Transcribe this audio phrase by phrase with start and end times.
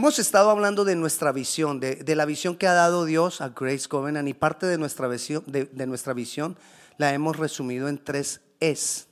[0.00, 3.86] Hemos estado hablando de nuestra visión, de, la visión que ha dado Dios a Grace
[3.86, 6.56] Covenant y parte de nuestra visión, de nuestra visión
[6.96, 9.08] la hemos resumido en tres es.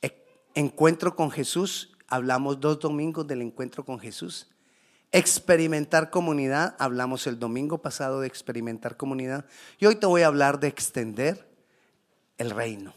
[0.00, 4.48] E- Encuentro con Jesús, hablamos dos domingos del encuentro con Jesús.
[5.12, 9.44] Experimentar comunidad, hablamos el domingo pasado de experimentar comunidad.
[9.78, 11.46] Y hoy te voy a hablar de extender
[12.38, 12.94] el reino.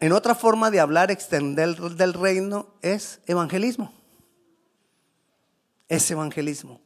[0.00, 3.92] En otra forma de hablar, extender del reino es evangelismo.
[5.88, 6.80] Es evangelismo.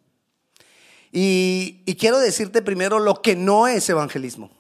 [1.13, 4.51] Y, y quiero decirte primero lo que no es evangelismo,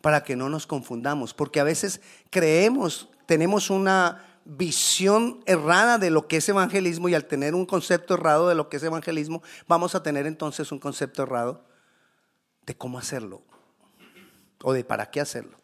[0.00, 2.00] para que no nos confundamos, porque a veces
[2.30, 8.14] creemos, tenemos una visión errada de lo que es evangelismo y al tener un concepto
[8.14, 11.64] errado de lo que es evangelismo, vamos a tener entonces un concepto errado
[12.64, 13.42] de cómo hacerlo
[14.62, 15.56] o de para qué hacerlo.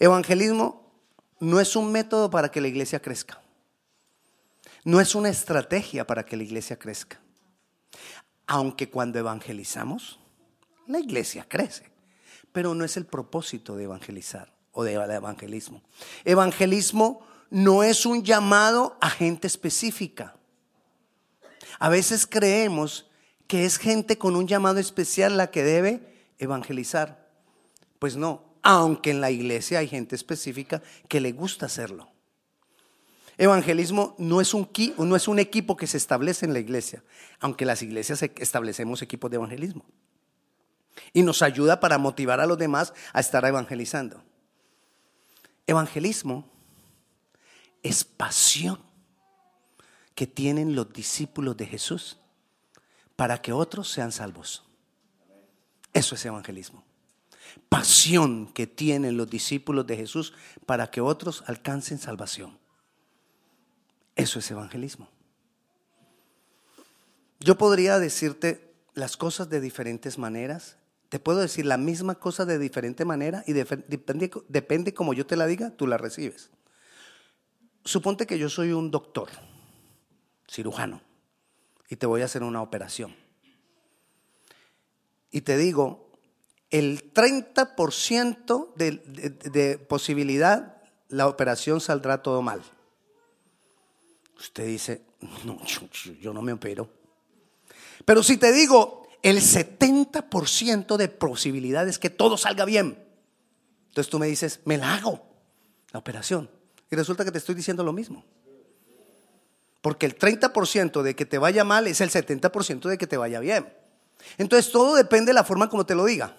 [0.00, 0.83] Evangelismo
[1.40, 3.40] no es un método para que la iglesia crezca.
[4.84, 7.18] No es una estrategia para que la iglesia crezca.
[8.46, 10.18] Aunque cuando evangelizamos,
[10.86, 11.90] la iglesia crece.
[12.52, 15.82] Pero no es el propósito de evangelizar o de evangelismo.
[16.24, 20.36] Evangelismo no es un llamado a gente específica.
[21.78, 23.06] A veces creemos
[23.46, 27.28] que es gente con un llamado especial la que debe evangelizar.
[27.98, 32.10] Pues no, aunque en la iglesia hay gente específica que le gusta hacerlo.
[33.36, 37.04] Evangelismo no es un, equipo que se establece en la iglesia,
[37.40, 39.84] aunque las iglesias e- establecemos equipos de evangelismo.
[41.12, 44.22] Y nos ayuda para motivar a los demás a estar evangelizando.
[45.66, 46.48] Evangelismo
[47.82, 48.78] es pasión
[50.14, 52.18] que tienen los discípulos de Jesús
[53.14, 54.64] para que otros sean salvos.
[55.92, 56.83] Eso es evangelismo.
[57.68, 60.32] Pasión que tienen los discípulos de Jesús
[60.66, 62.58] para que otros alcancen salvación.
[64.16, 65.08] Eso es evangelismo.
[67.40, 70.76] Yo podría decirte las cosas de diferentes maneras.
[71.08, 75.36] Te puedo decir la misma cosa de diferente manera y depende, depende como yo te
[75.36, 76.50] la diga, tú la recibes.
[77.84, 79.28] Suponte que yo soy un doctor,
[80.50, 81.02] cirujano,
[81.88, 83.14] y te voy a hacer una operación.
[85.30, 86.03] Y te digo,
[86.70, 90.76] el 30% de, de- de posibilidad,
[91.08, 92.62] la operación saldrá todo mal.
[94.38, 95.02] Usted dice,
[95.44, 95.82] no, yo,
[96.20, 96.88] yo- no me opero.
[98.04, 102.98] Pero si te digo, el 70% de posibilidades que todo salga bien,
[103.88, 105.24] entonces tú me dices, me la hago,
[105.92, 106.50] la operación.
[106.90, 108.24] Y resulta que te estoy diciendo lo mismo.
[109.80, 113.38] Porque el 30% de que te vaya mal es el 70% de que te vaya
[113.40, 113.72] bien.
[114.38, 116.36] Entonces todo depende de la forma como te lo diga.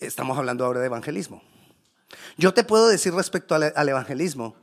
[0.00, 1.42] Estamos hablando ahora de evangelismo.
[2.36, 4.54] Yo te puedo decir respecto al, evangelismo,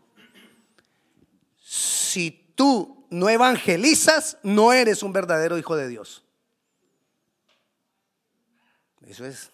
[1.61, 6.23] si tú no evangelizas, no eres un verdadero hijo de Dios.
[9.07, 9.51] Eso es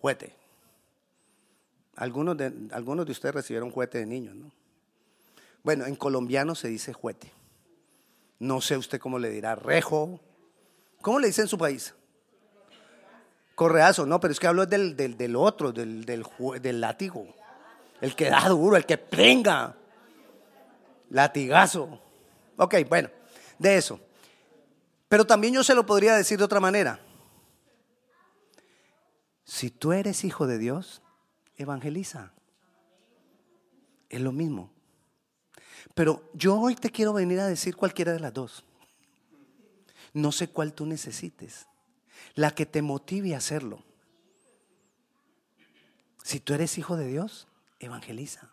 [0.00, 0.34] juguete.
[1.94, 4.52] Algunos de, algunos de ustedes recibieron juguete de niños, ¿no?
[5.62, 7.32] Bueno, en colombiano se dice juguete.
[8.38, 10.20] No sé usted cómo le dirá, rejo.
[11.00, 11.94] ¿Cómo le dice en su país?
[13.56, 16.24] Correazo, no, pero es que hablo del, del, del otro, del, del,
[16.60, 17.26] del látigo.
[18.02, 19.74] El que da duro, el que prenga.
[21.08, 21.98] Latigazo.
[22.58, 23.08] Ok, bueno,
[23.58, 23.98] de eso.
[25.08, 27.00] Pero también yo se lo podría decir de otra manera.
[29.44, 31.00] Si tú eres hijo de Dios,
[31.56, 32.34] evangeliza.
[34.10, 34.70] Es lo mismo.
[35.94, 38.64] Pero yo hoy te quiero venir a decir cualquiera de las dos.
[40.12, 41.66] No sé cuál tú necesites.
[42.34, 43.82] La que te motive a hacerlo.
[46.22, 47.46] Si tú eres hijo de Dios,
[47.78, 48.50] evangeliza.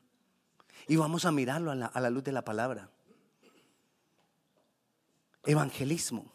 [0.88, 2.90] Y vamos a mirarlo a la, a la luz de la palabra.
[5.46, 6.32] Evangelismo.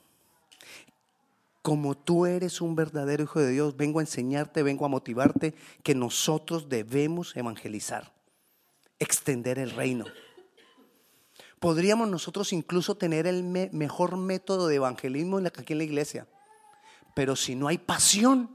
[1.62, 5.94] Como tú eres un verdadero hijo de Dios, vengo a enseñarte, vengo a motivarte que
[5.94, 8.12] nosotros debemos evangelizar,
[8.98, 10.06] extender el reino.
[11.60, 16.26] Podríamos nosotros incluso tener el me- mejor método de evangelismo aquí en la iglesia,
[17.18, 18.48] pero si no hay pasión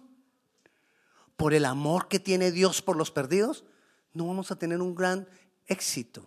[1.36, 3.66] por el amor que tiene Dios por los perdidos,
[4.14, 5.28] no vamos a tener un gran
[5.68, 6.26] éxito.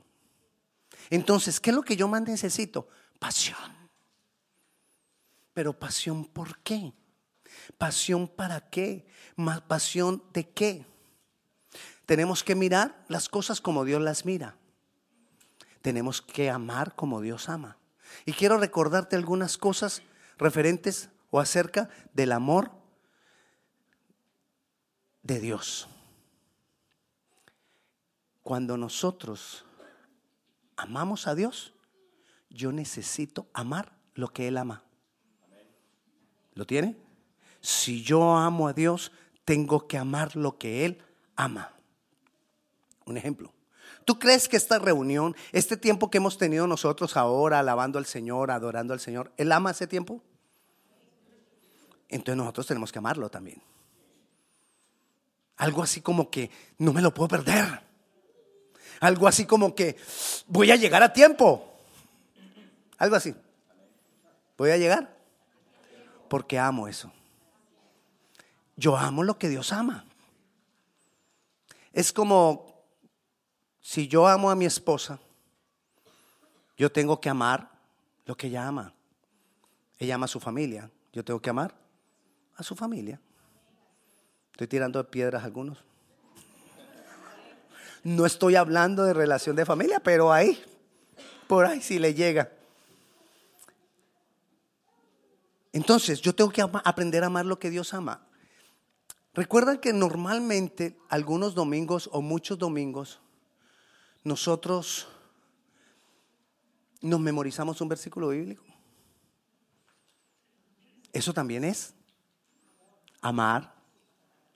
[1.08, 2.90] Entonces, ¿qué es lo que yo más necesito?
[3.18, 3.56] Pasión.
[5.54, 6.92] Pero pasión ¿por qué?
[7.78, 9.06] Pasión para qué?
[9.36, 10.84] Más pasión de qué?
[12.04, 14.58] Tenemos que mirar las cosas como Dios las mira.
[15.80, 17.78] Tenemos que amar como Dios ama.
[18.26, 20.02] Y quiero recordarte algunas cosas
[20.36, 21.08] referentes
[21.40, 22.70] acerca del amor
[25.22, 25.88] de Dios.
[28.42, 29.64] Cuando nosotros
[30.76, 31.74] amamos a Dios,
[32.48, 34.84] yo necesito amar lo que Él ama.
[36.54, 36.96] ¿Lo tiene?
[37.60, 39.12] Si yo amo a Dios,
[39.44, 41.02] tengo que amar lo que Él
[41.34, 41.72] ama.
[43.04, 43.52] Un ejemplo.
[44.04, 48.52] ¿Tú crees que esta reunión, este tiempo que hemos tenido nosotros ahora, alabando al Señor,
[48.52, 50.22] adorando al Señor, Él ama ese tiempo?
[52.08, 53.60] Entonces nosotros tenemos que amarlo también.
[55.56, 57.82] Algo así como que no me lo puedo perder.
[59.00, 59.96] Algo así como que
[60.46, 61.78] voy a llegar a tiempo.
[62.98, 63.34] Algo así.
[64.56, 65.16] Voy a llegar
[66.28, 67.12] porque amo eso.
[68.76, 70.04] Yo amo lo que Dios ama.
[71.92, 72.84] Es como
[73.80, 75.18] si yo amo a mi esposa,
[76.76, 77.70] yo tengo que amar
[78.26, 78.92] lo que ella ama.
[79.98, 81.85] Ella ama a su familia, yo tengo que amar
[82.56, 83.20] a su familia.
[84.52, 85.84] Estoy tirando piedras a algunos.
[88.02, 90.62] No estoy hablando de relación de familia, pero ahí,
[91.48, 92.52] por ahí sí le llega.
[95.72, 98.26] Entonces, yo tengo que aprender a amar lo que Dios ama.
[99.34, 103.20] Recuerdan que normalmente algunos domingos o muchos domingos
[104.24, 105.06] nosotros
[107.02, 108.64] nos memorizamos un versículo bíblico.
[111.12, 111.95] Eso también es
[113.28, 113.74] amar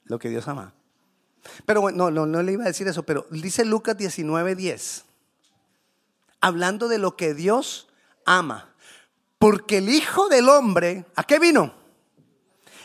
[0.05, 0.75] lo que Dios ama.
[1.67, 5.05] Pero bueno, no, no, le iba a decir eso, pero dice Lucas 19:10,
[6.41, 7.89] hablando de lo que Dios
[8.25, 8.75] ama.
[9.39, 11.81] Porque el Hijo del Hombre, ¿a qué vino?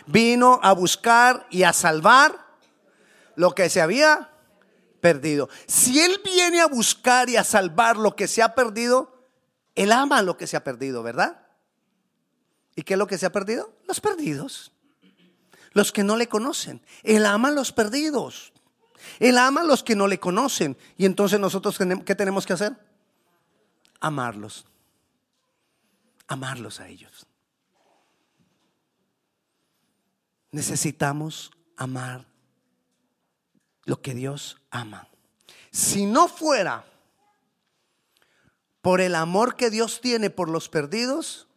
[0.06, 2.46] vino a buscar y a salvar
[3.36, 4.32] lo que se había
[5.02, 5.50] perdido.
[5.68, 9.14] Si Él viene a buscar y a salvar lo que se ha perdido,
[9.76, 11.42] Él ama lo que se ha perdido, ¿verdad?
[12.76, 13.74] ¿Y qué es lo que se ha perdido?
[13.88, 14.72] Los perdidos.
[15.76, 16.82] Los que no le conocen.
[17.04, 18.52] Él ama a los perdidos.
[19.20, 20.76] Él ama a los que no le conocen.
[20.98, 22.76] Y entonces nosotros, ¿qué tenemos que hacer?
[24.00, 24.66] Amarlos.
[26.28, 27.28] Amarlos a ellos.
[30.56, 32.26] necesitamos amar
[33.84, 35.10] lo que Dios ama.
[35.70, 36.86] Si no fuera
[38.82, 41.50] por el amor que Dios tiene por los perdidos,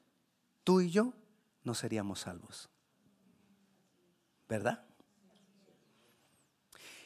[0.64, 1.12] tú y yo
[1.62, 2.68] no seríamos salvos.
[4.48, 4.84] ¿Verdad?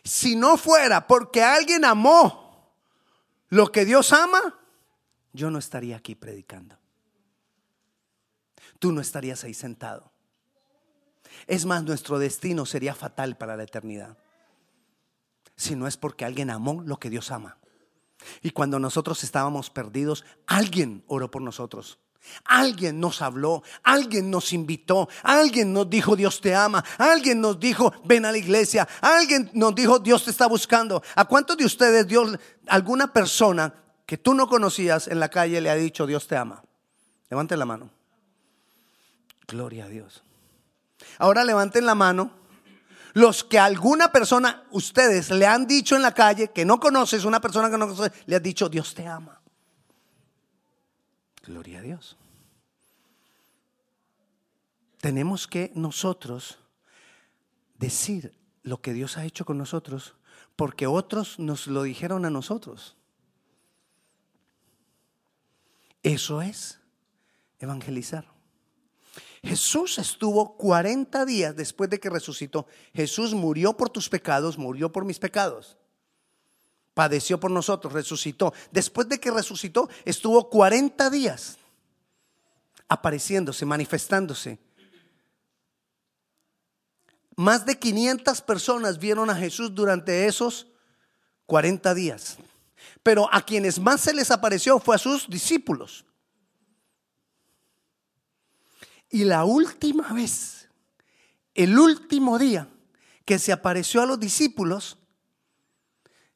[0.05, 2.75] Si no fuera porque alguien amó
[3.49, 4.59] lo que Dios ama,
[5.33, 6.77] yo no estaría aquí predicando.
[8.79, 10.11] Tú no estarías ahí sentado.
[11.47, 14.17] Es más, nuestro destino sería fatal para la eternidad.
[15.56, 17.59] Si no es porque alguien amó lo que Dios ama.
[18.43, 21.99] Y cuando nosotros estábamos perdidos, alguien oró por nosotros.
[22.45, 27.93] Alguien nos habló, alguien nos invitó, alguien nos dijo Dios te ama, alguien nos dijo
[28.05, 31.03] ven a la iglesia, alguien nos dijo Dios te está buscando.
[31.15, 32.39] ¿A cuántos de ustedes Dios,
[32.69, 33.75] alguna persona
[34.07, 36.63] que tú no conocías en la calle le ha dicho Dios te ama?
[37.29, 37.91] Levante la mano.
[39.47, 40.23] Gloria a Dios.
[41.19, 42.31] Ahora levanten la mano.
[43.15, 47.41] Los que alguna persona, ustedes le han dicho en la calle que no conoces, una
[47.41, 49.42] persona que no conoces, le has dicho, Dios te ama.
[51.43, 52.17] Gloria a Dios.
[55.00, 56.59] Tenemos que nosotros
[57.79, 60.15] decir lo que Dios ha hecho con nosotros,
[60.55, 62.97] porque otros nos lo dijeron a nosotros.
[66.05, 66.81] Eso es
[67.58, 68.31] evangelizar.
[69.43, 72.67] Jesús estuvo 40 días después de que resucitó.
[72.94, 75.77] Jesús murió por tus pecados, murió por mis pecados.
[76.94, 78.53] Padeció por nosotros, resucitó.
[78.70, 81.58] Después de que resucitó, estuvo 40 días
[82.89, 84.58] apareciéndose, manifestándose.
[87.37, 90.67] Más de 500 personas vieron a Jesús durante esos
[91.46, 92.37] 40 días.
[93.03, 96.05] Pero a quienes más se les apareció fue a sus discípulos.
[99.08, 100.69] Y la última vez,
[101.55, 102.69] el último día
[103.25, 104.99] que se apareció a los discípulos,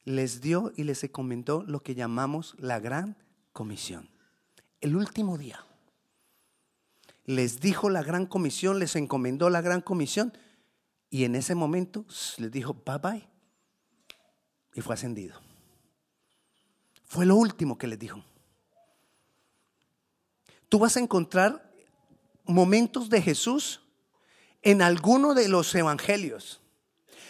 [0.07, 3.17] les dio y les comentó lo que llamamos la gran
[3.51, 4.09] comisión.
[4.79, 5.65] El último día.
[7.25, 10.31] Les dijo la gran comisión, les encomendó la gran comisión
[11.09, 12.05] y en ese momento
[12.37, 13.27] les dijo bye bye
[14.73, 15.41] y fue ascendido.
[17.03, 18.23] Fue lo último que les dijo.
[20.69, 21.69] Tú vas a encontrar
[22.45, 23.81] momentos de Jesús
[24.61, 26.61] en alguno de los evangelios.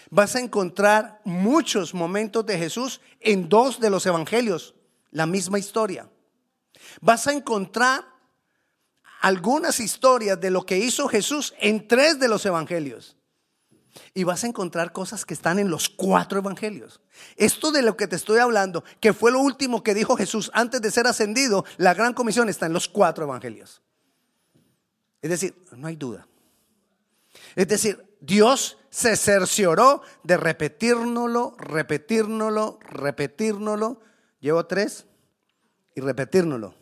[0.09, 4.73] Vas a encontrar muchos momentos de Jesús en dos de los evangelios,
[5.11, 6.09] la misma historia.
[7.01, 8.05] Vas a encontrar
[9.21, 13.15] algunas historias de lo que hizo Jesús en tres de los evangelios.
[14.13, 17.01] Y vas a encontrar cosas que están en los cuatro evangelios.
[17.35, 20.81] Esto de lo que te estoy hablando, que fue lo último que dijo Jesús antes
[20.81, 23.81] de ser ascendido, la gran comisión está en los cuatro evangelios.
[25.21, 26.27] Es decir, no hay duda.
[27.55, 34.01] Es decir, Dios se cercioró de repetírnoslo, repetírnoslo, repetírnoslo.
[34.39, 35.05] Llevo tres
[35.93, 36.73] y repetírnoslo.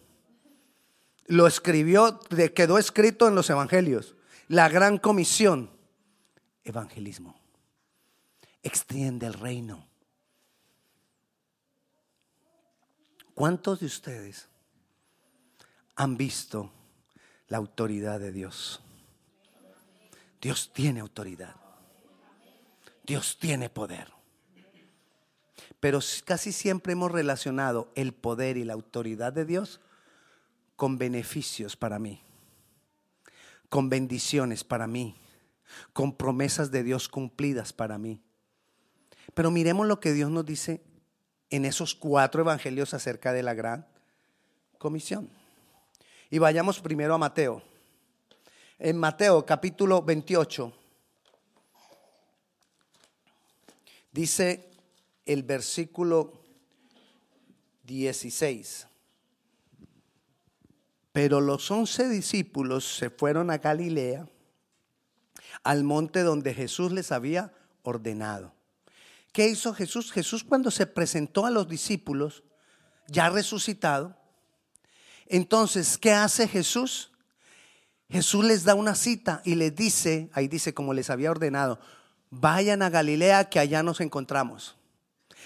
[1.26, 2.22] Lo escribió,
[2.56, 4.16] quedó escrito en los evangelios.
[4.48, 5.70] La gran comisión,
[6.64, 7.38] evangelismo.
[8.64, 9.86] Extiende el reino.
[13.34, 14.48] ¿Cuántos de ustedes
[15.98, 16.72] han visto
[17.50, 18.82] la autoridad de Dios?
[20.40, 21.65] Dios tiene autoridad.
[23.06, 24.12] Dios tiene poder.
[25.80, 29.80] Pero casi siempre hemos relacionado el poder y la autoridad de Dios
[30.76, 32.22] con beneficios para mí,
[33.70, 35.16] con bendiciones para mí,
[35.94, 38.20] con promesas de Dios cumplidas para mí.
[39.34, 40.82] Pero miremos lo que Dios nos dice
[41.50, 43.88] en esos cuatro evangelios acerca de la gran
[44.80, 45.30] comisión.
[46.32, 47.62] Y vayamos primero a Mateo.
[48.80, 50.74] En Mateo capítulo 28
[54.16, 54.72] dice
[55.26, 56.42] el versículo
[57.84, 58.88] 16.
[61.12, 64.28] Pero los once discípulos se fueron a Galilea,
[65.64, 67.54] al monte donde Jesús les había
[67.84, 68.54] ordenado.
[69.34, 70.14] ¿Qué hizo Jesús?
[70.14, 72.44] Jesús cuando se presentó a los discípulos,
[73.08, 74.16] ya resucitado,
[75.28, 77.12] entonces, ¿qué hace Jesús?
[78.10, 81.80] Jesús les da una cita y les dice, ahí dice como les había ordenado,
[82.30, 84.76] vayan a Galilea que allá nos encontramos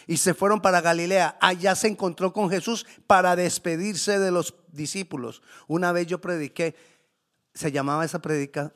[0.10, 1.38] y se fueron para Galilea.
[1.40, 5.44] Allá se encontró con Jesús para despedirse de los discípulos.
[5.68, 6.76] Una vez yo prediqué,
[7.54, 8.74] se llamaba esa predica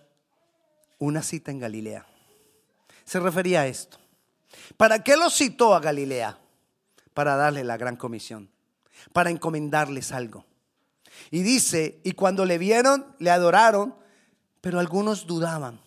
[0.99, 2.05] una cita en Galilea.
[3.03, 3.97] Se refería a esto.
[4.77, 6.37] ¿Para qué los citó a Galilea?
[7.15, 8.49] Para darle la gran comisión,
[9.11, 10.45] para encomendarles algo.
[11.31, 13.95] Y dice, y cuando le vieron, le adoraron,
[14.61, 15.81] pero algunos dudaban.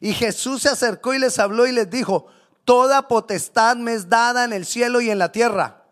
[0.00, 2.26] Y Jesús se acercó y les habló y les dijo,
[2.64, 5.84] Toda potestad me es dada en el cielo y en la tierra.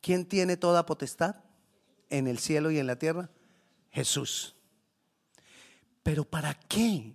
[0.00, 1.36] ¿Quién tiene toda potestad
[2.10, 3.30] en el cielo y en la tierra?
[3.90, 4.56] Jesús.
[6.02, 7.14] Pero ¿para qué?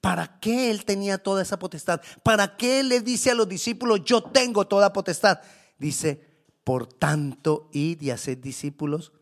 [0.00, 2.00] ¿Para qué él tenía toda esa potestad?
[2.22, 5.40] ¿Para qué le dice a los discípulos, yo tengo toda potestad?
[5.78, 6.26] Dice,
[6.64, 9.12] por tanto, id y haced discípulos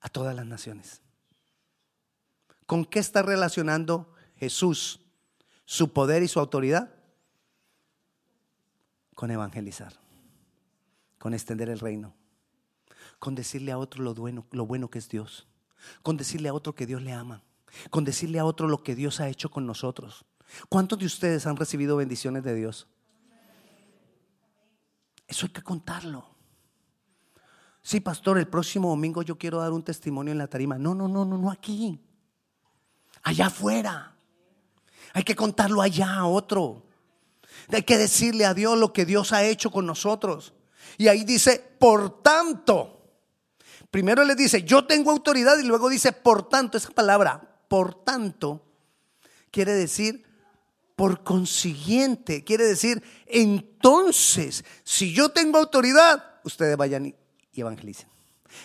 [0.00, 1.02] a todas las naciones.
[2.68, 5.00] ¿Con qué está relacionando Jesús
[5.64, 6.94] su poder y su autoridad?
[9.14, 9.94] Con evangelizar,
[11.18, 12.14] con extender el reino,
[13.18, 15.46] con decirle a otro lo bueno, lo bueno que es Dios,
[16.02, 17.42] con decirle a otro que Dios le ama,
[17.88, 20.26] con decirle a otro lo que Dios ha hecho con nosotros.
[20.68, 22.86] ¿Cuántos de ustedes han recibido bendiciones de Dios?
[25.26, 26.28] Eso hay que contarlo.
[27.80, 30.76] Sí, pastor, el próximo domingo yo quiero dar un testimonio en la tarima.
[30.76, 32.04] No, no, no, no, no aquí.
[33.28, 34.16] Allá afuera.
[35.12, 36.86] Hay que contarlo allá a otro.
[37.70, 40.54] Hay que decirle a Dios lo que Dios ha hecho con nosotros.
[40.96, 43.02] Y ahí dice, por tanto.
[43.90, 46.78] Primero le dice, yo tengo autoridad y luego dice, por tanto.
[46.78, 48.64] Esa palabra, por tanto,
[49.50, 50.24] quiere decir,
[50.96, 57.14] por consiguiente, quiere decir, entonces, si yo tengo autoridad, ustedes vayan
[57.52, 58.08] y evangelicen.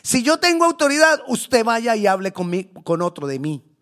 [0.03, 2.50] Si yo tengo autoridad, usted vaya y hable con,
[2.86, 3.73] con otro de mí.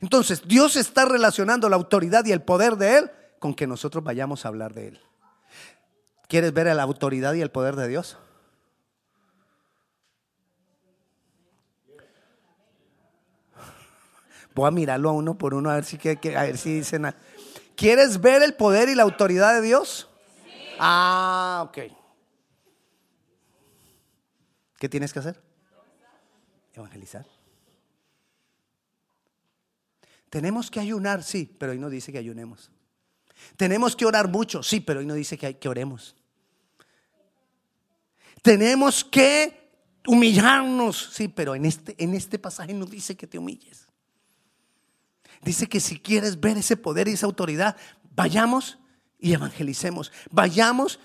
[0.00, 4.44] Entonces, Dios está relacionando la autoridad y el poder de Él con que nosotros vayamos
[4.44, 5.00] a hablar de Él.
[6.28, 8.16] ¿Quieres ver a la autoridad y el poder de Dios?
[14.54, 17.12] Voy a mirarlo a uno por uno a ver si, a ver si dicen.
[17.76, 20.08] ¿Quieres ver el poder y la autoridad de Dios?
[20.78, 21.78] Ah, ok.
[24.78, 25.42] ¿Qué tienes que hacer?
[26.72, 27.26] Evangelizar.
[30.34, 32.68] Tenemos que ayunar, sí, pero hoy no dice que ayunemos.
[33.56, 36.16] Tenemos que orar mucho, sí, pero hoy no dice que, que oremos.
[38.42, 39.70] Tenemos que
[40.04, 43.86] humillarnos, sí, pero en este, en este pasaje no dice que te humilles.
[45.40, 47.76] Dice que si quieres ver ese poder y esa autoridad,
[48.16, 48.80] vayamos
[49.20, 50.10] y evangelicemos.
[50.32, 50.98] Vayamos.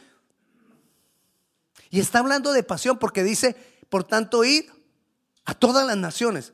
[1.91, 3.55] Y está hablando de pasión porque dice,
[3.89, 4.71] por tanto, ir
[5.45, 6.51] a todas las naciones.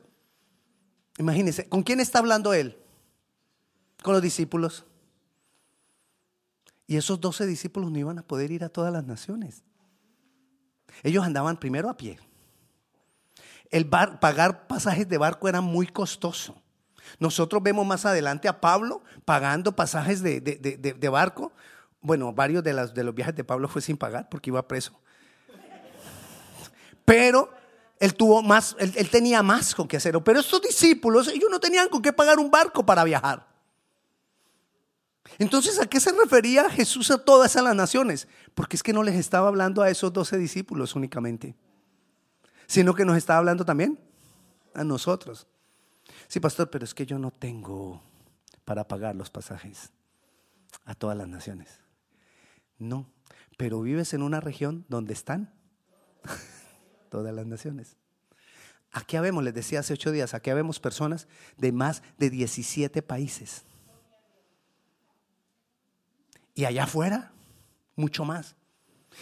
[1.18, 2.76] Imagínense, ¿con quién está hablando él?
[4.02, 4.84] Con los discípulos.
[6.86, 9.62] Y esos doce discípulos no iban a poder ir a todas las naciones.
[11.02, 12.18] Ellos andaban primero a pie.
[13.70, 16.54] El pagar pasajes de barco era muy costoso.
[17.18, 21.52] Nosotros vemos más adelante a Pablo pagando pasajes de, de- de- de- barco.
[22.00, 24.98] Bueno, varios las- de los viajes de Pablo fue sin pagar porque iba preso.
[27.04, 27.50] Pero
[27.98, 30.22] él tuvo más, él, tenía más con qué hacerlo.
[30.22, 33.46] Pero estos discípulos, ellos no tenían con qué pagar un barco para viajar.
[35.38, 38.28] Entonces, ¿a qué se refería Jesús a todas las naciones?
[38.54, 41.54] Porque es que no les estaba hablando a esos doce discípulos únicamente,
[42.66, 43.98] sino que nos estaba hablando también
[44.74, 45.46] a nosotros.
[46.28, 48.02] Sí, pastor, pero es que yo no tengo
[48.64, 49.90] para pagar los pasajes
[50.84, 51.80] a todas las naciones.
[52.78, 53.06] No,
[53.56, 55.52] pero vives en una región donde están
[57.16, 57.96] todas las naciones.
[58.92, 63.62] Aquí habemos, les decía hace ocho días, aquí habemos personas de más de 17 países.
[66.54, 67.32] Y allá afuera,
[67.94, 68.54] mucho más.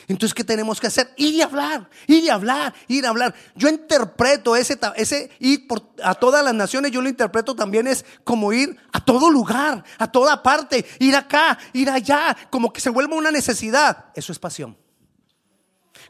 [0.09, 1.15] Entonces, ¿qué tenemos que hacer?
[1.17, 3.33] Ir y hablar, ir y hablar, ir a hablar.
[3.55, 8.05] Yo interpreto ese, ese ir por, a todas las naciones, yo lo interpreto también es
[8.25, 12.91] como ir a todo lugar, a toda parte, ir acá, ir allá, como que se
[12.91, 14.07] vuelva una necesidad.
[14.17, 14.77] Eso es pasión.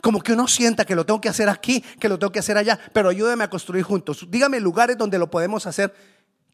[0.05, 2.59] Como que uno sienta que lo tengo que hacer aquí, que lo tengo que hacer
[2.59, 4.27] allá, pero ayúdeme a construir juntos.
[4.29, 5.95] Dígame lugares donde lo podemos hacer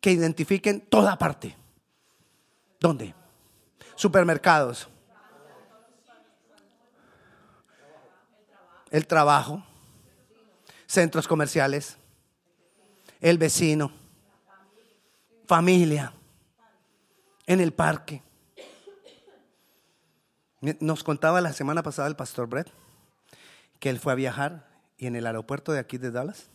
[0.00, 1.56] que identifiquen toda parte.
[2.78, 3.12] ¿Dónde?
[3.96, 4.88] Supermercados.
[8.88, 9.64] El trabajo.
[10.86, 11.96] Centros comerciales.
[13.20, 13.90] El vecino.
[15.48, 16.12] Familia.
[17.48, 18.22] En el parque.
[20.60, 22.70] Nos contaba la semana pasada el pastor Brett
[23.80, 26.50] que él fue a viajar y en el aeropuerto de aquí de Dallas,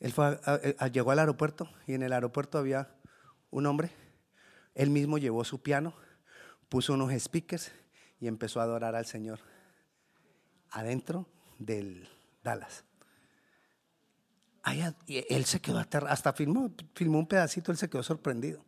[0.00, 0.38] él fue
[0.92, 2.94] llegó al aeropuerto y en el aeropuerto había
[3.50, 3.90] un hombre,
[4.74, 5.94] él mismo llevó su piano,
[6.68, 7.72] puso unos speakers
[8.20, 9.40] y empezó a adorar al Señor
[10.70, 11.26] adentro
[11.58, 12.08] del
[12.42, 12.84] Dallas.
[14.62, 18.64] Allá- él se quedó aterrado, hasta filmó, filmó un pedacito, él se quedó sorprendido.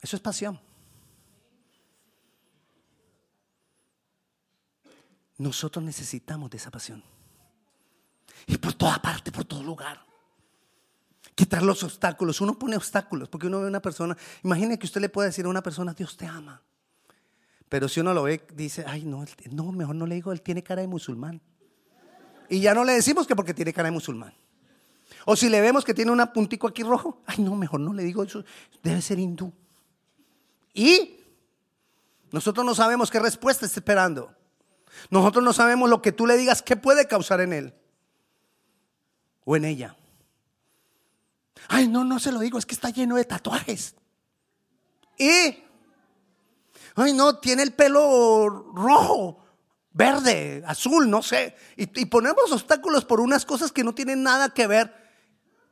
[0.00, 0.60] Eso es pasión.
[5.38, 7.02] Nosotros necesitamos de esa pasión.
[8.46, 10.04] Y por toda parte, por todo lugar.
[11.34, 12.40] Quitar los obstáculos.
[12.40, 14.16] Uno pone obstáculos porque uno ve a una persona.
[14.42, 16.62] Imagine que usted le puede decir a una persona, Dios te ama.
[17.68, 20.62] Pero si uno lo ve, dice, ay, no, no, mejor no le digo, él tiene
[20.62, 21.40] cara de musulmán.
[22.48, 24.32] Y ya no le decimos que porque tiene cara de musulmán.
[25.24, 28.04] O si le vemos que tiene un puntico aquí rojo, ay, no, mejor no le
[28.04, 28.44] digo eso,
[28.82, 29.52] debe ser hindú.
[30.72, 31.20] Y
[32.30, 34.32] nosotros no sabemos qué respuesta está esperando.
[35.10, 37.74] Nosotros no sabemos lo que tú le digas que puede causar en él
[39.44, 39.96] o en ella.
[41.68, 43.94] Ay, no, no se lo digo, es que está lleno de tatuajes.
[45.18, 45.64] Y,
[46.94, 49.44] ay, no, tiene el pelo rojo,
[49.92, 51.56] verde, azul, no sé.
[51.76, 54.94] Y, ponemos obstáculos por unas cosas que no tienen nada que ver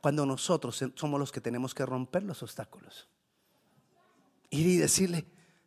[0.01, 3.07] cuando nosotros somos los que tenemos que romper los obstáculos.
[4.49, 5.25] Ir y decirle,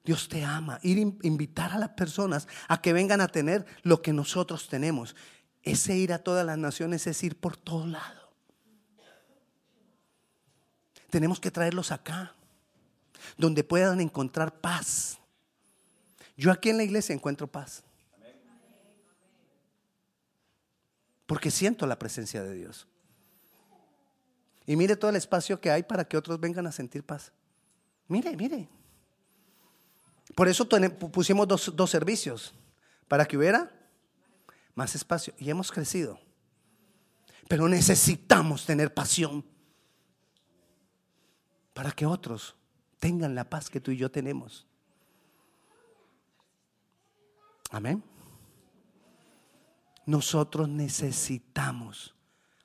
[0.09, 0.79] Dios te ama.
[0.83, 5.15] Ir a invitar a las personas a que vengan a tener lo que nosotros tenemos.
[5.63, 8.33] Ese ir a todas las naciones es ir por todo lado.
[11.11, 12.33] Tenemos que traerlos acá,
[13.37, 15.19] donde puedan encontrar paz.
[16.39, 17.83] Yo aquí en la iglesia encuentro paz.
[21.27, 22.87] Porque siento la presencia de Dios.
[24.65, 27.31] Y mire todo el espacio que hay para que otros vengan a sentir paz.
[28.07, 28.78] Mire, mire.
[30.39, 30.69] Por eso
[31.11, 32.55] pusimos dos, dos servicios,
[33.09, 33.73] para que hubiera
[34.77, 35.35] más espacio.
[35.37, 36.21] Y hemos crecido.
[37.49, 39.45] Pero necesitamos tener pasión
[41.75, 42.55] para que otros
[43.01, 44.65] tengan la paz que tú y yo tenemos.
[47.71, 48.01] Amén.
[50.07, 52.15] Nosotros necesitamos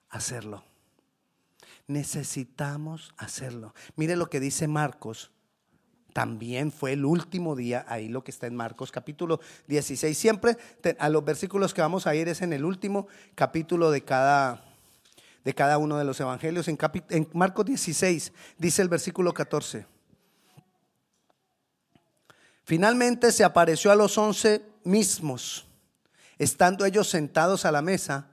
[0.10, 0.64] hacerlo.
[1.88, 3.74] Necesitamos hacerlo.
[3.96, 5.32] Mire lo que dice Marcos.
[6.14, 10.16] También fue el último día, ahí lo que está en Marcos capítulo 16.
[10.16, 10.58] Siempre
[11.00, 14.64] a los versículos que vamos a ir es en el último capítulo de cada,
[15.44, 16.68] de cada uno de los evangelios.
[16.68, 16.78] En,
[17.10, 19.88] en Marcos 16 dice el versículo 14.
[22.64, 25.66] Finalmente se apareció a los once mismos,
[26.38, 28.28] estando ellos sentados a la mesa,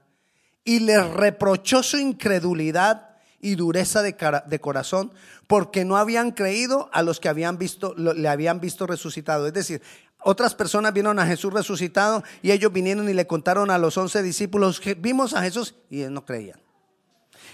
[0.63, 3.10] y les reprochó su incredulidad
[3.41, 5.11] y dureza de, cara- de corazón,
[5.47, 9.47] porque no habían creído a los que habían visto, le habían visto resucitado.
[9.47, 9.81] Es decir,
[10.23, 14.21] otras personas vieron a Jesús resucitado y ellos vinieron y le contaron a los once
[14.21, 16.61] discípulos que vimos a Jesús y ellos no creían.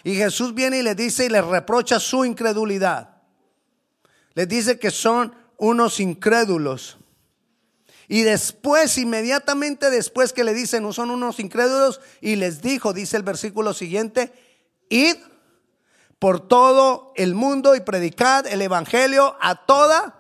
[0.04, 3.22] Y Jesús viene y les dice y les reprocha su incredulidad.
[4.34, 6.98] Les dice que son unos incrédulos.
[8.10, 13.18] Y después, inmediatamente después que le dicen, no son unos incrédulos, y les dijo, dice
[13.18, 14.32] el versículo siguiente,
[14.90, 15.16] id,
[16.20, 20.18] por todo el mundo y predicad el Evangelio a toda.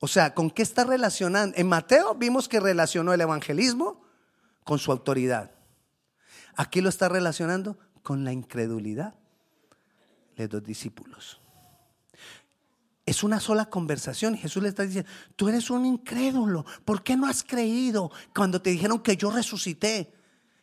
[0.00, 1.56] O sea, ¿con qué está relacionando?
[1.58, 4.02] En Mateo vimos que relacionó el evangelismo
[4.64, 5.52] con su autoridad.
[6.56, 9.14] Aquí lo está relacionando con la incredulidad
[10.36, 11.40] de los discípulos.
[13.04, 14.36] Es una sola conversación.
[14.36, 16.64] Jesús le está diciendo, tú eres un incrédulo.
[16.86, 20.14] ¿Por qué no has creído cuando te dijeron que yo resucité?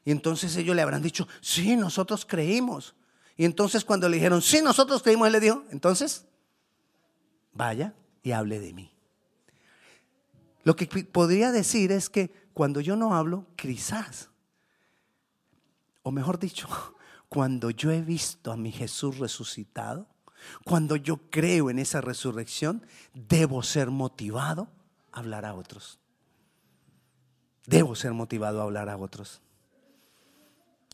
[0.08, 2.96] Y entonces ellos le habrán dicho, sí, nosotros creímos.
[3.36, 6.24] Y entonces cuando le dijeron, sí, nosotros creímos, él le dijo, entonces,
[7.52, 7.93] vaya
[8.24, 8.89] y hable de mí.
[10.63, 14.30] Lo que podría decir es que cuando yo no hablo, quizás,
[16.04, 16.70] o mejor dicho,
[17.28, 20.08] cuando yo he visto a mi Jesús resucitado,
[20.63, 22.82] cuando yo creo en esa resurrección,
[23.13, 24.70] debo ser motivado
[25.12, 26.00] a hablar a otros.
[27.65, 29.41] Debo ser motivado a hablar a otros.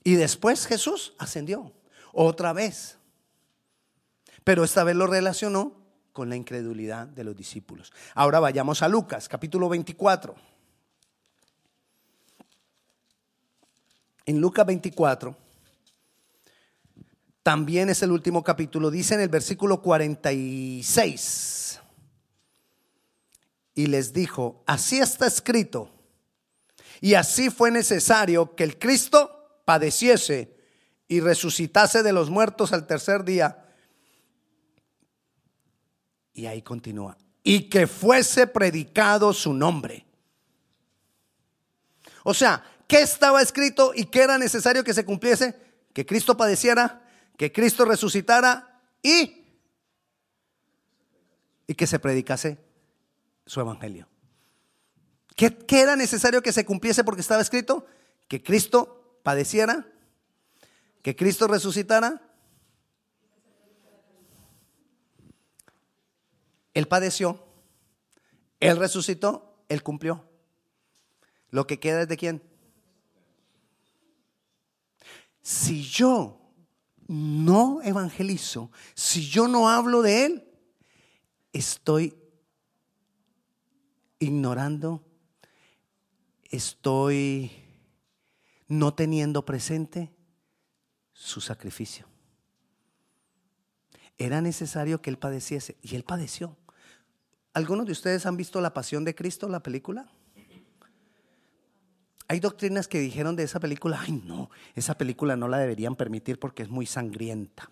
[0.03, 1.71] Y después Jesús ascendió
[2.11, 2.97] otra vez.
[4.43, 5.73] Pero esta vez lo relacionó
[6.11, 7.91] con la incredulidad de los discípulos.
[8.13, 10.35] Ahora vayamos a Lucas, capítulo 24.
[14.25, 15.35] En Lucas 24
[17.41, 21.81] también es el último capítulo, dice en el versículo 46,
[23.75, 25.89] y les dijo, así está escrito,
[27.01, 30.55] y así fue necesario que el Cristo padeciese
[31.07, 33.65] y resucitase de los muertos al tercer día.
[36.33, 40.05] Y ahí continúa, y que fuese predicado su nombre.
[42.23, 45.55] O sea, ¿qué estaba escrito y qué era necesario que se cumpliese?
[45.93, 47.03] Que Cristo padeciera
[47.37, 49.43] que Cristo resucitara y,
[51.67, 52.57] y que se predicase
[53.45, 54.07] su evangelio.
[55.35, 57.85] ¿Qué, ¿Qué, era necesario que se cumpliese porque estaba escrito?
[58.27, 59.87] Que Cristo padeciera,
[61.01, 62.21] que Cristo resucitara.
[66.73, 67.45] Él padeció,
[68.59, 70.27] Él resucitó, Él cumplió.
[71.49, 72.43] Lo que queda es de quién.
[75.41, 76.39] Si yo
[77.07, 80.47] no evangelizo, si yo no hablo de Él,
[81.51, 82.17] estoy
[84.19, 85.05] ignorando,
[86.49, 87.62] estoy
[88.73, 90.11] no teniendo presente
[91.13, 92.07] su sacrificio.
[94.17, 96.57] Era necesario que Él padeciese y Él padeció.
[97.53, 100.09] ¿Algunos de ustedes han visto La Pasión de Cristo, la película?
[102.27, 106.39] Hay doctrinas que dijeron de esa película, ay no, esa película no la deberían permitir
[106.39, 107.69] porque es muy sangrienta.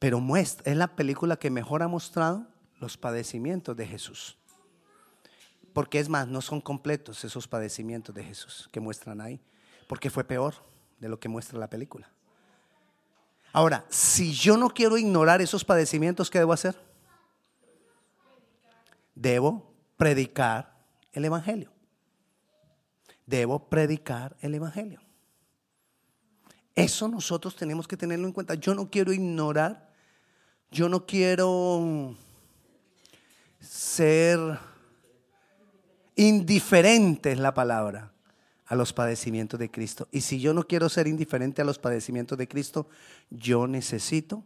[0.00, 2.48] Pero muestra, es la película que mejor ha mostrado
[2.80, 4.36] los padecimientos de Jesús.
[5.76, 9.42] Porque es más, no son completos esos padecimientos de Jesús que muestran ahí,
[9.86, 10.54] porque fue peor
[10.98, 12.10] de lo que muestra la película.
[13.52, 16.80] Ahora, si yo no quiero ignorar esos padecimientos, ¿qué debo hacer?
[19.14, 20.74] Debo predicar
[21.12, 21.70] el Evangelio.
[23.26, 25.02] Debo predicar el Evangelio.
[26.74, 28.54] Eso nosotros tenemos que tenerlo en cuenta.
[28.54, 29.92] Yo no quiero ignorar,
[30.70, 32.16] yo no quiero
[33.60, 34.58] ser
[36.16, 38.12] indiferente, es la palabra,
[38.66, 40.08] a los padecimientos de Cristo.
[40.10, 42.88] Y si yo no quiero ser indiferente a los padecimientos de Cristo,
[43.30, 44.42] yo necesito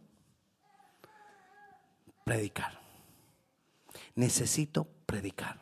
[2.23, 2.79] predicar.
[4.13, 5.61] Necesito predicar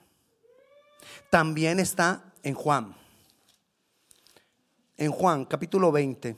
[1.29, 2.95] también está en Juan.
[4.97, 6.37] En Juan capítulo 20,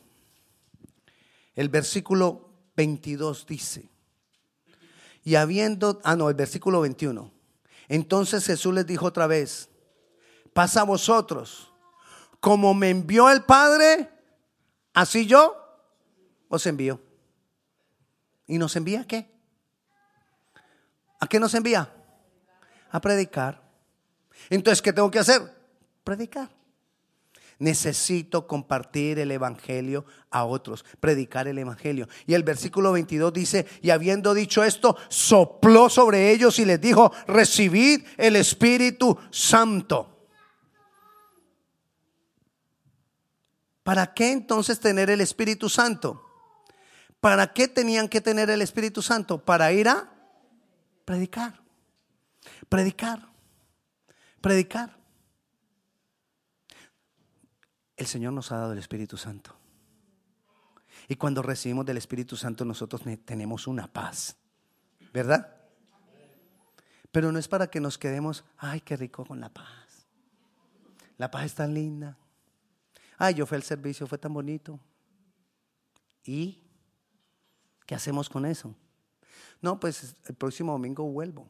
[1.56, 3.90] el versículo 22 dice,
[5.24, 7.32] y habiendo, ah no, el versículo 21,
[7.92, 9.68] entonces Jesús les dijo otra vez,
[10.54, 11.74] pasa a vosotros,
[12.40, 14.10] como me envió el Padre,
[14.94, 15.58] así yo
[16.48, 17.02] os envío.
[18.48, 19.30] ¿Y nos envía a qué?
[21.20, 21.94] ¿A qué nos envía?
[22.92, 23.62] A predicar.
[24.50, 25.54] Entonces, ¿qué tengo que hacer?
[26.06, 26.50] Predicar.
[27.62, 32.10] Necesito compartir el Evangelio a otros, predicar el Evangelio.
[32.28, 37.12] Y el versículo 22 dice, y habiendo dicho esto, sopló sobre ellos y les dijo,
[37.28, 40.28] recibid el Espíritu Santo.
[43.84, 46.22] ¿Para qué entonces tener el Espíritu Santo?
[47.20, 49.38] ¿Para qué tenían que tener el Espíritu Santo?
[49.38, 50.12] Para ir a
[51.06, 51.62] predicar.
[52.68, 53.32] Predicar
[54.42, 55.01] predicar.
[58.02, 59.56] El Señor nos ha dado el Espíritu Santo.
[61.08, 64.38] Y cuando recibimos del Espíritu Santo nosotros tenemos una paz,
[65.14, 65.56] ¿verdad?
[67.12, 70.08] Pero no es para que nos quedemos, ay, qué rico con la paz.
[71.20, 72.18] La paz es tan linda.
[73.20, 74.80] Ay, yo fui al servicio, fue tan bonito.
[76.26, 76.58] ¿Y
[77.86, 78.74] qué hacemos con eso?
[79.62, 81.48] No, pues el próximo domingo vuelvo.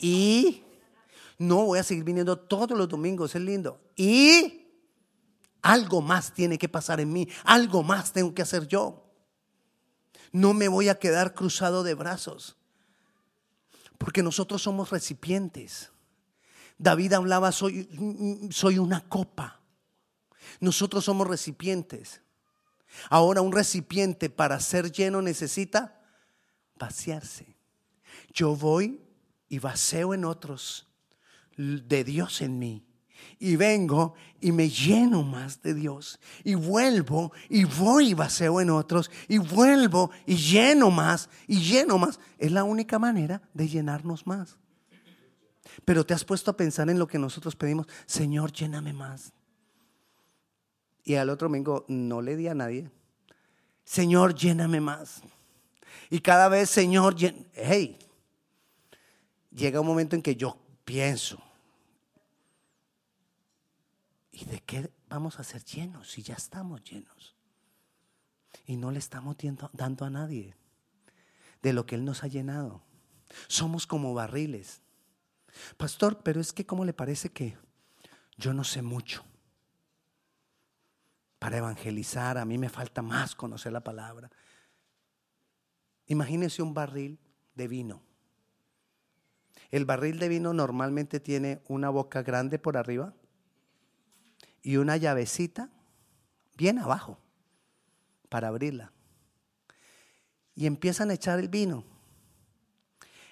[0.00, 0.64] Y
[1.38, 3.80] no voy a seguir viniendo todos los domingos, es lindo.
[3.94, 4.59] Y
[5.62, 9.06] algo más tiene que pasar en mí, algo más tengo que hacer yo.
[10.32, 12.56] No me voy a quedar cruzado de brazos,
[13.98, 15.90] porque nosotros somos recipientes.
[16.78, 17.88] David hablaba, soy,
[18.50, 19.60] soy una copa.
[20.60, 22.22] Nosotros somos recipientes.
[23.08, 26.00] Ahora un recipiente para ser lleno necesita
[26.78, 27.56] vaciarse.
[28.32, 29.00] Yo voy
[29.48, 30.88] y vacío en otros
[31.56, 32.89] de Dios en mí.
[33.38, 36.20] Y vengo y me lleno más de Dios.
[36.44, 39.10] Y vuelvo y voy y vacío en otros.
[39.28, 42.20] Y vuelvo y lleno más y lleno más.
[42.38, 44.56] Es la única manera de llenarnos más.
[45.84, 47.86] Pero te has puesto a pensar en lo que nosotros pedimos.
[48.06, 49.32] Señor, lléname más.
[51.04, 52.90] Y al otro domingo no le di a nadie.
[53.84, 55.22] Señor, lléname más.
[56.10, 57.16] Y cada vez, Señor,
[57.54, 57.98] hey,
[59.50, 61.40] llega un momento en que yo pienso,
[64.40, 67.36] ¿y de qué vamos a ser llenos si ya estamos llenos?
[68.66, 69.36] Y no le estamos
[69.72, 70.56] dando a nadie
[71.62, 72.82] de lo que Él nos ha llenado.
[73.48, 74.82] Somos como barriles.
[75.76, 77.56] Pastor, pero es que ¿cómo le parece que
[78.36, 79.24] yo no sé mucho?
[81.38, 84.30] Para evangelizar, a mí me falta más conocer la palabra.
[86.06, 87.18] Imagínese un barril
[87.54, 88.02] de vino.
[89.70, 93.14] El barril de vino normalmente tiene una boca grande por arriba
[94.62, 95.68] y una llavecita
[96.56, 97.18] bien abajo
[98.28, 98.92] para abrirla.
[100.54, 101.84] Y empiezan a echar el vino.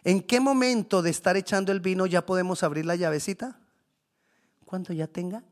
[0.04, 3.58] ¿En qué momento de estar echando el vino ya podemos abrir la llavecita?
[4.64, 5.42] Cuando ya tenga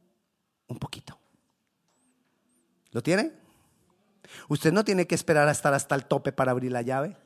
[0.69, 1.19] un poquito.
[2.93, 3.33] ¿Lo tiene?
[4.49, 7.17] Usted no tiene que esperar a estar hasta el tope para abrir la llave.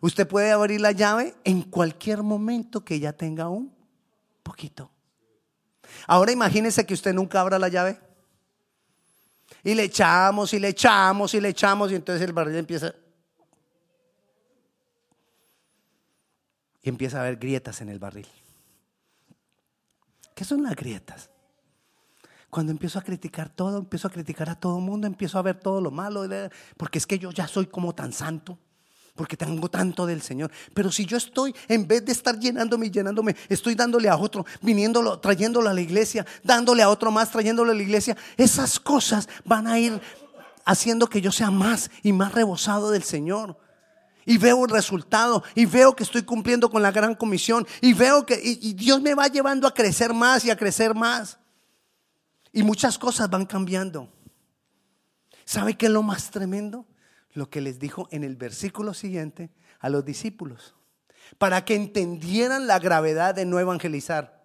[0.00, 3.72] Usted puede abrir la llave en cualquier momento que ya tenga un
[4.42, 4.90] poquito.
[6.06, 8.00] Ahora imagínese que usted nunca abra la llave.
[9.64, 12.94] Y le echamos y le echamos y le echamos y entonces el barril empieza...
[16.82, 18.28] Y empieza a haber grietas en el barril.
[20.34, 21.30] ¿Qué son las grietas?
[22.50, 25.58] Cuando empiezo a criticar todo, empiezo a criticar a todo el mundo, empiezo a ver
[25.58, 26.22] todo lo malo,
[26.76, 28.58] porque es que yo ya soy como tan santo
[29.18, 30.50] porque tengo tanto del Señor.
[30.72, 34.46] Pero si yo estoy, en vez de estar llenándome y llenándome, estoy dándole a otro,
[34.62, 39.28] viniéndolo, trayéndolo a la iglesia, dándole a otro más, trayéndolo a la iglesia, esas cosas
[39.44, 40.00] van a ir
[40.64, 43.58] haciendo que yo sea más y más rebosado del Señor.
[44.24, 48.24] Y veo el resultado, y veo que estoy cumpliendo con la gran comisión, y veo
[48.24, 48.36] que
[48.76, 51.38] Dios me va llevando a crecer más y a crecer más.
[52.52, 54.08] Y muchas cosas van cambiando.
[55.44, 56.86] ¿Sabe qué es lo más tremendo?
[57.38, 60.74] Lo que les dijo en el versículo siguiente a los discípulos,
[61.38, 64.44] para que entendieran la gravedad de no evangelizar.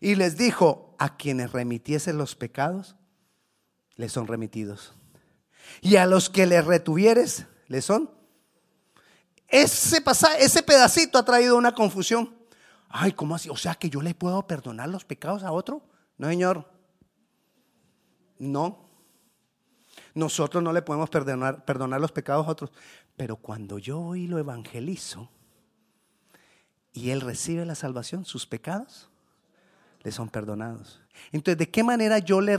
[0.00, 2.96] Y les dijo, a quienes remitiesen los pecados,
[3.96, 4.94] les son remitidos.
[5.80, 8.10] Y a los que les retuvieres, les son.
[9.48, 10.02] Ese,
[10.38, 12.36] ese pedacito ha traído una confusión.
[12.88, 13.50] Ay, ¿cómo así?
[13.50, 15.82] O sea que yo le puedo perdonar los pecados a otro.
[16.16, 16.70] No, Señor.
[18.38, 18.87] No.
[20.18, 22.72] Nosotros no le podemos perdonar, perdonar los pecados a otros.
[23.16, 25.30] Pero cuando yo voy y lo evangelizo
[26.92, 29.08] y él recibe la salvación, sus pecados
[30.02, 31.00] le son perdonados.
[31.30, 32.58] Entonces, ¿de qué manera yo le,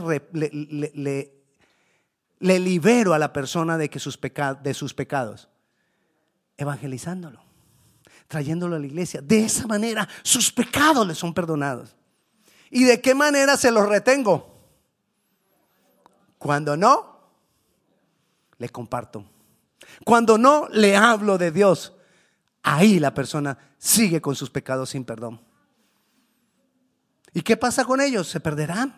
[2.38, 4.18] le, libero a la persona de, que sus
[4.62, 5.50] de sus pecados?
[6.56, 7.42] Evangelizándolo,
[8.26, 9.20] trayéndolo a la iglesia.
[9.20, 11.94] De esa manera sus pecados le son perdonados.
[12.70, 14.50] ¿Y de qué manera se los retengo?
[16.38, 17.09] Cuando no,
[18.60, 19.24] le comparto.
[20.04, 21.94] Cuando no le hablo de Dios,
[22.62, 25.40] ahí la persona sigue con sus pecados sin perdón.
[27.32, 28.28] ¿Y qué pasa con ellos?
[28.28, 28.94] Se perderán.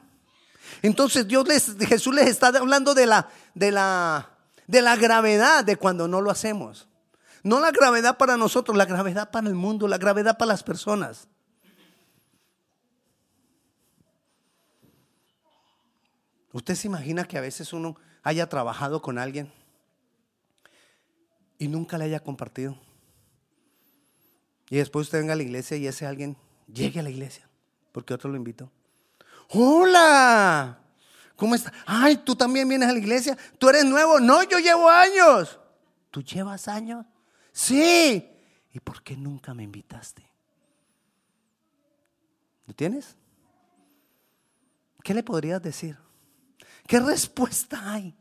[0.82, 4.30] Entonces Dios les, Jesús les está hablando de la, de la,
[4.66, 6.88] de la gravedad de cuando no lo hacemos.
[7.44, 11.28] No la gravedad para nosotros, la gravedad para el mundo, la gravedad para las personas.
[16.52, 19.52] ¿Usted se imagina que a veces uno haya trabajado con alguien
[21.58, 22.76] y nunca le haya compartido.
[24.68, 27.48] Y después usted venga a la iglesia y ese alguien llegue a la iglesia
[27.92, 28.70] porque otro lo invitó.
[29.50, 30.78] Hola,
[31.36, 31.72] ¿cómo está?
[31.84, 33.36] Ay, tú también vienes a la iglesia.
[33.58, 34.18] ¿Tú eres nuevo?
[34.18, 35.60] No, yo llevo años.
[36.10, 37.04] ¿Tú llevas años?
[37.52, 38.28] Sí.
[38.72, 40.26] ¿Y por qué nunca me invitaste?
[42.66, 43.16] ¿Lo tienes?
[45.02, 45.98] ¿Qué le podrías decir?
[46.86, 48.16] ¿Qué respuesta hay?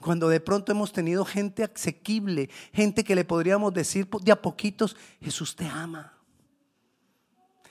[0.00, 4.96] Cuando de pronto hemos tenido gente asequible, gente que le podríamos decir de a poquitos,
[5.20, 6.18] Jesús te ama.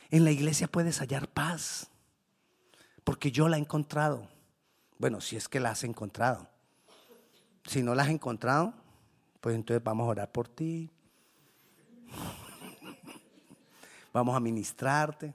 [0.10, 1.90] En la iglesia puedes hallar paz,
[3.04, 4.28] porque yo la he encontrado.
[4.98, 6.48] Bueno, si es que la has encontrado.
[7.66, 8.74] Si no la has encontrado,
[9.42, 10.90] pues entonces vamos a orar por ti.
[14.14, 15.34] Vamos a ministrarte.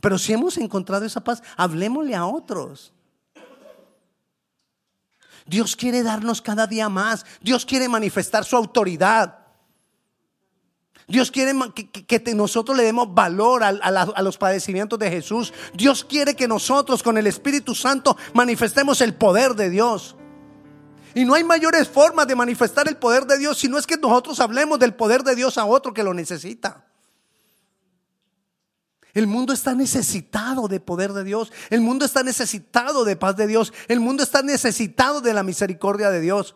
[0.00, 2.92] Pero si hemos encontrado esa paz, hablemosle a otros.
[5.46, 7.24] Dios quiere darnos cada día más.
[7.40, 9.38] Dios quiere manifestar su autoridad.
[11.08, 11.52] Dios quiere
[12.08, 15.52] que, nosotros le demos valor a, a, los padecimientos de Jesús.
[15.72, 20.16] Dios quiere que nosotros con el Espíritu Santo manifestemos el poder de Dios.
[21.14, 23.96] Y no hay mayores formas de manifestar el poder de Dios si no es que
[23.96, 26.85] nosotros hablemos del poder de Dios a otro que lo necesita.
[29.16, 31.50] El mundo está necesitado de poder de Dios.
[31.70, 33.72] El mundo está necesitado de paz de Dios.
[33.88, 36.54] El mundo está necesitado de la misericordia de Dios.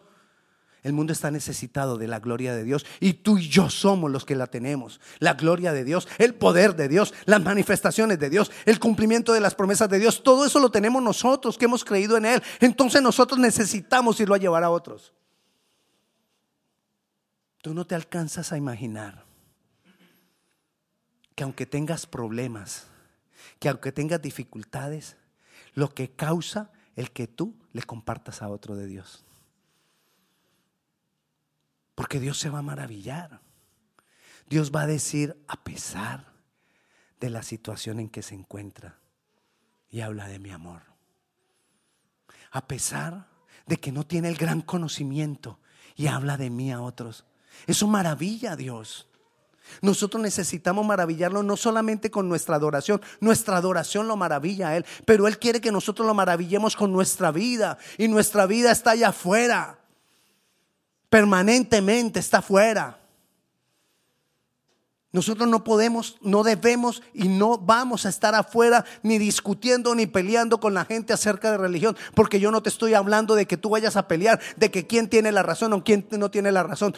[0.82, 4.26] El mundo está necesitado de la gloria de Dios y tú y yo somos los
[4.26, 5.00] que la tenemos.
[5.20, 9.40] La gloria de Dios, el poder de Dios, las manifestaciones de Dios, el cumplimiento de
[9.40, 10.22] las promesas de Dios.
[10.22, 12.42] Todo eso lo tenemos nosotros que hemos creído en Él.
[12.60, 15.14] Entonces nosotros necesitamos irlo a llevar a otros.
[17.62, 19.29] Tú no te alcanzas a imaginar
[21.40, 22.88] que aunque tengas problemas,
[23.58, 25.16] que aunque tengas dificultades,
[25.72, 29.24] lo que causa el que tú le compartas a otro de Dios.
[31.94, 33.40] Porque Dios se va a maravillar.
[34.50, 36.30] Dios va a decir, a pesar
[37.18, 38.98] de la situación en que se encuentra,
[39.88, 40.82] y habla de mi amor.
[42.50, 43.28] A pesar
[43.64, 45.58] de que no tiene el gran conocimiento,
[45.96, 47.24] y habla de mí a otros.
[47.66, 49.09] Eso maravilla a Dios.
[49.82, 55.28] Nosotros necesitamos maravillarlo no solamente con nuestra adoración, nuestra adoración lo maravilla a Él, pero
[55.28, 59.78] Él quiere que nosotros lo maravillemos con nuestra vida y nuestra vida está allá afuera,
[61.08, 63.00] permanentemente está afuera.
[65.12, 70.60] Nosotros no podemos, no debemos y no vamos a estar afuera ni discutiendo ni peleando
[70.60, 73.70] con la gente acerca de religión, porque yo no te estoy hablando de que tú
[73.70, 76.94] vayas a pelear, de que quién tiene la razón o quién no tiene la razón.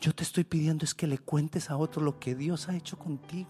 [0.00, 2.98] Yo te estoy pidiendo es que le cuentes a otro lo que Dios ha hecho
[2.98, 3.48] contigo.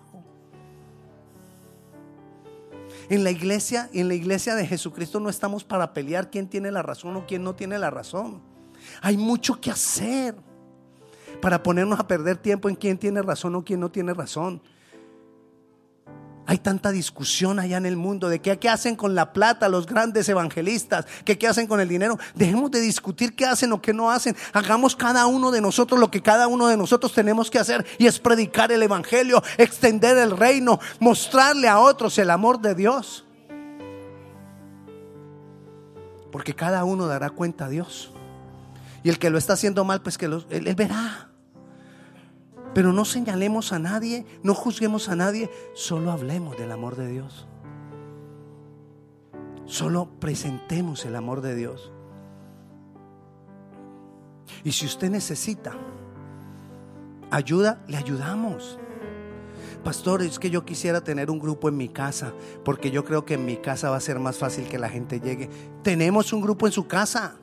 [3.08, 6.82] En la iglesia, en la iglesia de Jesucristo no estamos para pelear quién tiene la
[6.82, 8.40] razón o quién no tiene la razón.
[9.02, 10.36] Hay mucho que hacer
[11.40, 14.62] para ponernos a perder tiempo en quién tiene razón o quién no tiene razón.
[16.48, 19.86] Hay tanta discusión allá en el mundo de qué, qué hacen con la plata los
[19.86, 22.18] grandes evangelistas, qué, qué hacen con el dinero.
[22.36, 24.36] Dejemos de discutir qué hacen o qué no hacen.
[24.52, 28.06] Hagamos cada uno de nosotros lo que cada uno de nosotros tenemos que hacer y
[28.06, 33.24] es predicar el evangelio, extender el reino, mostrarle a otros el amor de Dios.
[36.30, 38.12] Porque cada uno dará cuenta a Dios.
[39.02, 41.30] Y el que lo está haciendo mal, pues que él verá.
[42.76, 47.46] Pero no señalemos a nadie, no juzguemos a nadie, solo hablemos del amor de Dios.
[49.64, 51.90] Solo presentemos el amor de Dios.
[54.62, 55.72] Y si usted necesita
[57.30, 58.78] ayuda, le ayudamos.
[59.82, 63.32] Pastor, es que yo quisiera tener un grupo en mi casa, porque yo creo que
[63.32, 65.48] en mi casa va a ser más fácil que la gente llegue.
[65.82, 67.36] Tenemos un grupo en su casa.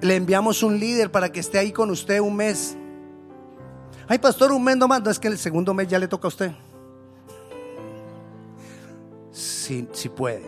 [0.00, 2.76] Le enviamos un líder para que esté ahí con usted un mes.
[4.08, 5.02] Ay, pastor, un mes nomás.
[5.02, 6.52] No es que el segundo mes ya le toca a usted.
[9.32, 10.44] Si, si puede.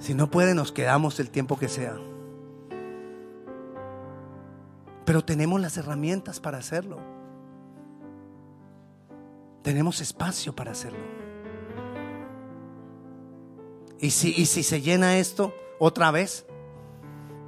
[0.00, 1.96] Si no puede, nos quedamos el tiempo que sea.
[5.04, 6.98] Pero tenemos las herramientas para hacerlo.
[9.62, 10.98] Tenemos espacio para hacerlo.
[13.98, 16.44] Y si, y si se llena esto otra vez,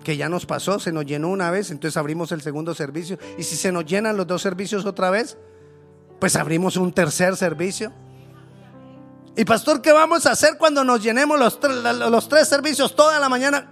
[0.07, 3.19] que ya nos pasó, se nos llenó una vez, entonces abrimos el segundo servicio.
[3.38, 5.37] Y si se nos llenan los dos servicios otra vez,
[6.21, 7.90] pues abrimos un tercer servicio.
[9.35, 11.59] Y pastor, ¿qué vamos a hacer cuando nos llenemos los,
[12.09, 13.69] los tres servicios toda la mañana?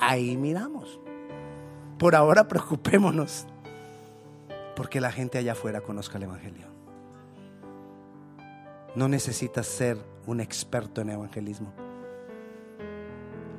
[0.00, 0.98] Ahí miramos.
[2.00, 3.46] Por ahora preocupémonos
[4.74, 6.66] porque la gente allá afuera conozca el Evangelio.
[8.96, 11.72] No necesitas ser un experto en evangelismo.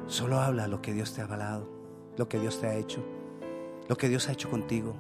[0.08, 1.75] Solo habla lo que Dios te ha avalado
[2.18, 3.04] lo que Dios te ha hecho,
[3.88, 4.96] lo que Dios ha hecho contigo.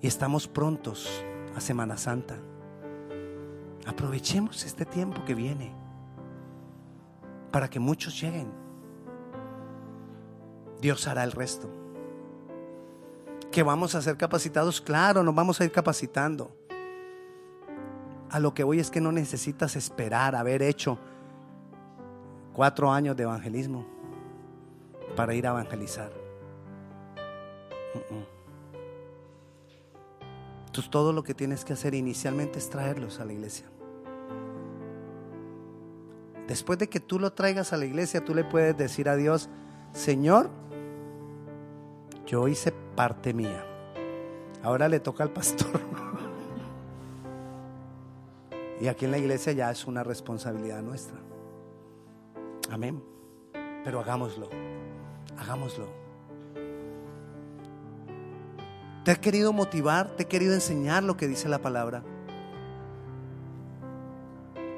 [0.00, 1.24] Y estamos prontos
[1.56, 2.36] a Semana Santa.
[3.86, 5.72] Aprovechemos este tiempo que viene
[7.50, 8.52] para que muchos lleguen.
[10.80, 11.70] Dios hará el resto.
[13.50, 16.50] Que vamos a ser capacitados, claro, nos vamos a ir capacitando.
[18.30, 20.98] a lo que voy es que no necesitas esperar haber hecho
[22.52, 23.93] cuatro años de evangelismo
[25.16, 26.10] para ir a evangelizar.
[30.66, 33.66] Entonces todo lo que tienes que hacer inicialmente es traerlos a la iglesia.
[36.48, 39.48] Después de que tú lo traigas a la iglesia, tú le puedes decir a Dios,
[39.92, 40.50] Señor,
[42.26, 43.64] yo hice parte mía.
[44.62, 45.70] Ahora le toca al pastor.
[48.80, 51.18] y aquí en la iglesia ya es una responsabilidad nuestra.
[52.70, 53.02] Amén.
[53.84, 54.48] Pero hagámoslo.
[55.44, 55.86] Hagámoslo.
[59.04, 62.02] Te he querido motivar, te he querido enseñar lo que dice la palabra.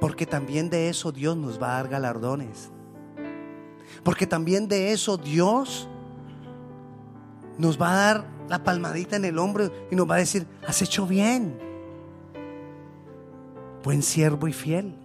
[0.00, 2.70] Porque también de eso Dios nos va a dar galardones.
[4.02, 5.88] Porque también de eso Dios
[7.58, 10.82] nos va a dar la palmadita en el hombro y nos va a decir, has
[10.82, 11.60] hecho bien.
[13.84, 14.96] Buen siervo y fiel.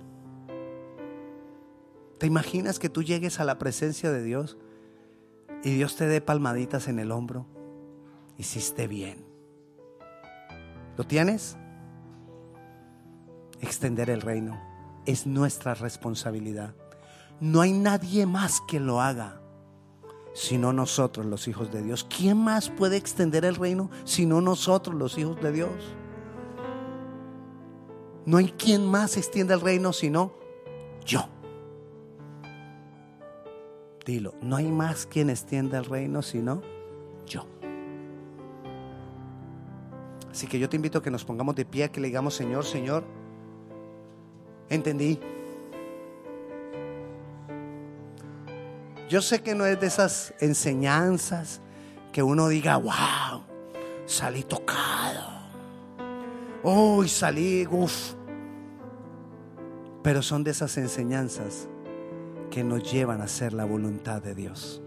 [2.17, 4.57] ¿Te imaginas que tú llegues a la presencia de Dios
[5.63, 7.47] y Dios te dé palmaditas en el hombro?
[8.37, 9.25] Hiciste bien.
[10.97, 11.57] ¿Lo tienes?
[13.59, 14.59] Extender el reino
[15.05, 16.75] es nuestra responsabilidad.
[17.39, 19.41] No hay nadie más que lo haga
[20.33, 22.05] sino nosotros los hijos de Dios.
[22.05, 25.71] ¿Quién más puede extender el reino sino nosotros los hijos de Dios?
[28.25, 30.33] No hay quien más extienda el reino sino
[31.05, 31.27] yo.
[34.19, 36.61] No hay más quien extienda el reino sino
[37.25, 37.45] yo.
[40.29, 42.65] Así que yo te invito a que nos pongamos de pie, que le digamos, Señor,
[42.65, 43.03] Señor,
[44.69, 45.19] entendí.
[49.09, 51.61] Yo sé que no es de esas enseñanzas
[52.13, 53.43] que uno diga, wow,
[54.05, 55.29] salí tocado.
[56.63, 58.13] Uy, salí, uff.
[60.01, 61.67] Pero son de esas enseñanzas
[62.51, 64.79] que nos llevan a hacer la voluntad de Dios.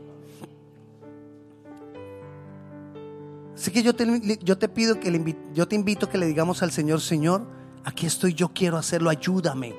[3.57, 7.45] Así que yo te, pido que yo te invito que le digamos al Señor, Señor,
[7.83, 9.75] aquí estoy, yo quiero hacerlo, ayúdame.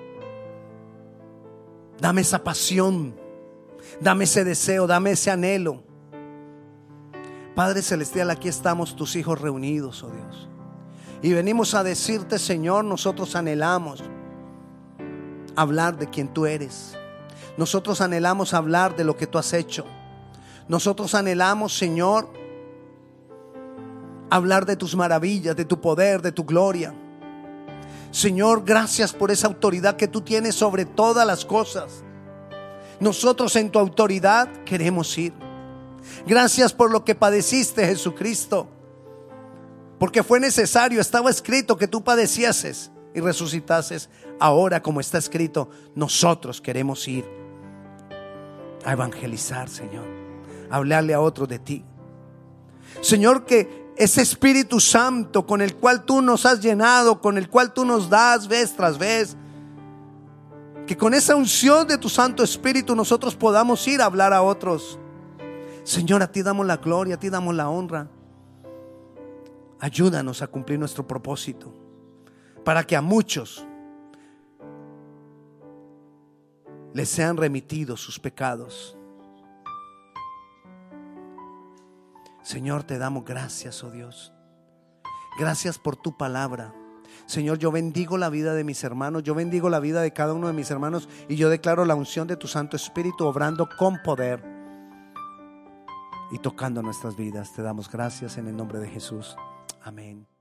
[2.01, 3.13] Dame esa pasión
[3.99, 5.83] Dame ese deseo, dame ese anhelo.
[7.55, 10.49] Padre Celestial, aquí estamos tus hijos reunidos, oh Dios.
[11.21, 14.03] Y venimos a decirte, Señor, nosotros anhelamos
[15.55, 16.97] hablar de quien tú eres.
[17.57, 19.85] Nosotros anhelamos hablar de lo que tú has hecho.
[20.67, 22.27] Nosotros anhelamos, Señor,
[24.29, 26.93] hablar de tus maravillas, de tu poder, de tu gloria.
[28.11, 32.03] Señor, gracias por esa autoridad que tú tienes sobre todas las cosas.
[32.99, 35.33] Nosotros en tu autoridad queremos ir.
[36.25, 38.67] Gracias por lo que padeciste, Jesucristo.
[39.99, 44.09] Porque fue necesario, estaba escrito que tú padecieses y resucitases.
[44.39, 47.44] Ahora, como está escrito, nosotros queremos ir
[48.85, 50.05] a evangelizar, Señor.
[50.69, 51.83] A hablarle a otro de ti.
[53.01, 57.73] Señor, que ese Espíritu Santo con el cual tú nos has llenado, con el cual
[57.73, 59.35] tú nos das vez tras vez,
[60.85, 64.99] que con esa unción de tu Santo Espíritu nosotros podamos ir a hablar a otros.
[65.83, 68.07] Señor, a ti damos la gloria, a ti damos la honra.
[69.79, 71.73] Ayúdanos a cumplir nuestro propósito
[72.63, 73.65] para que a muchos
[76.95, 78.97] les sean remitidos sus pecados.
[82.41, 84.31] Señor, te damos gracias, oh Dios.
[85.37, 86.73] Gracias por tu palabra.
[87.25, 90.47] Señor, yo bendigo la vida de mis hermanos, yo bendigo la vida de cada uno
[90.47, 94.41] de mis hermanos y yo declaro la unción de tu Santo Espíritu obrando con poder
[96.31, 97.51] y tocando nuestras vidas.
[97.53, 99.35] Te damos gracias en el nombre de Jesús.
[99.83, 100.34] Amén.